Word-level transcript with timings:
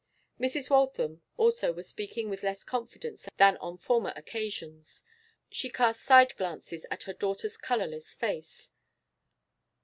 Mrs. 0.39 0.67
Waltham 0.71 1.21
also 1.37 1.71
was 1.73 1.87
speaking 1.87 2.27
with 2.27 2.41
less 2.41 2.63
confidence 2.63 3.27
than 3.37 3.55
on 3.57 3.77
former 3.77 4.11
occasions. 4.15 5.03
She 5.51 5.69
cast 5.69 6.01
side 6.01 6.35
glances 6.37 6.87
at 6.89 7.03
her 7.03 7.13
daughter's 7.13 7.55
colourless 7.55 8.15
face. 8.15 8.71